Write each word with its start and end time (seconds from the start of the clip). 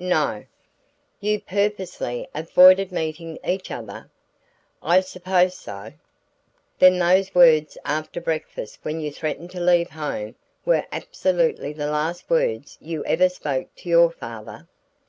"No." 0.00 0.44
"You 1.18 1.40
purposely 1.40 2.28
avoided 2.32 2.92
meeting 2.92 3.36
each 3.44 3.68
other?" 3.72 4.08
"I 4.80 5.00
suppose 5.00 5.56
so." 5.56 5.92
"Then 6.78 7.00
those 7.00 7.34
words 7.34 7.76
after 7.84 8.20
breakfast 8.20 8.78
when 8.82 9.00
you 9.00 9.10
threatened 9.10 9.50
to 9.50 9.60
leave 9.60 9.90
home 9.90 10.36
were 10.64 10.86
absolutely 10.92 11.72
the 11.72 11.90
last 11.90 12.30
words 12.30 12.78
you 12.80 13.04
ever 13.06 13.28
spoke 13.28 13.74
to 13.74 13.88
your 13.88 14.12
father?" 14.12 14.68